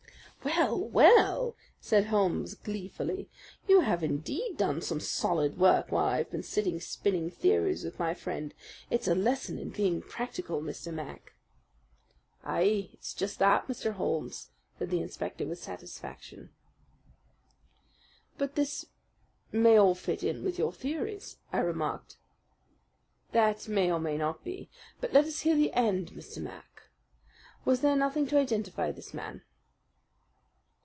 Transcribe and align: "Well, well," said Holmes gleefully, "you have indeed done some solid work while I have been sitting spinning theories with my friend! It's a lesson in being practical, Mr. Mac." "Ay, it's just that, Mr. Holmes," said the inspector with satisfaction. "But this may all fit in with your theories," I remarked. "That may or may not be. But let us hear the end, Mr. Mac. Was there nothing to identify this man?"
"Well, 0.43 0.79
well," 0.89 1.55
said 1.79 2.07
Holmes 2.07 2.55
gleefully, 2.55 3.29
"you 3.67 3.81
have 3.81 4.03
indeed 4.03 4.57
done 4.57 4.81
some 4.81 4.99
solid 4.99 5.55
work 5.59 5.91
while 5.91 6.05
I 6.05 6.17
have 6.17 6.31
been 6.31 6.41
sitting 6.41 6.79
spinning 6.79 7.29
theories 7.29 7.83
with 7.83 7.99
my 7.99 8.15
friend! 8.15 8.51
It's 8.89 9.07
a 9.07 9.13
lesson 9.13 9.59
in 9.59 9.69
being 9.69 10.01
practical, 10.01 10.59
Mr. 10.59 10.91
Mac." 10.91 11.33
"Ay, 12.43 12.89
it's 12.93 13.13
just 13.13 13.37
that, 13.37 13.67
Mr. 13.67 13.93
Holmes," 13.93 14.49
said 14.79 14.89
the 14.89 14.99
inspector 14.99 15.45
with 15.45 15.61
satisfaction. 15.61 16.49
"But 18.39 18.55
this 18.55 18.87
may 19.51 19.77
all 19.77 19.93
fit 19.95 20.23
in 20.23 20.43
with 20.43 20.57
your 20.57 20.73
theories," 20.73 21.37
I 21.53 21.59
remarked. 21.59 22.17
"That 23.31 23.67
may 23.67 23.91
or 23.91 23.99
may 23.99 24.17
not 24.17 24.43
be. 24.43 24.71
But 25.01 25.13
let 25.13 25.25
us 25.25 25.41
hear 25.41 25.55
the 25.55 25.73
end, 25.73 26.11
Mr. 26.13 26.41
Mac. 26.41 26.81
Was 27.63 27.81
there 27.81 27.95
nothing 27.95 28.25
to 28.27 28.39
identify 28.39 28.91
this 28.91 29.13
man?" 29.13 29.43